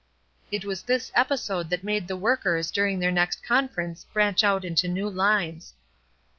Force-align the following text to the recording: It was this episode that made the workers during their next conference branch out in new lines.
It 0.51 0.65
was 0.65 0.81
this 0.81 1.11
episode 1.13 1.69
that 1.69 1.83
made 1.83 2.07
the 2.07 2.17
workers 2.17 2.71
during 2.71 2.97
their 2.97 3.11
next 3.11 3.43
conference 3.43 4.05
branch 4.11 4.43
out 4.43 4.65
in 4.65 4.75
new 4.95 5.07
lines. 5.07 5.75